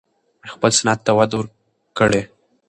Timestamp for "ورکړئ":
1.37-2.21